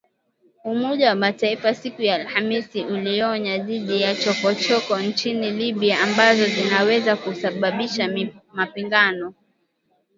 Umoja 0.63 1.09
wa 1.09 1.15
Mataifa, 1.15 1.73
siku 1.73 2.01
ya 2.01 2.15
Alhamisi 2.15 2.83
,ulionya 2.85 3.57
dhidi 3.57 4.01
ya 4.01 4.15
“chokochoko” 4.15 4.99
nchini 4.99 5.51
Libya 5.51 5.99
ambazo 5.99 6.45
zinaweza 6.45 7.15
kusababisha 7.15 8.09
mapigano 8.53 9.33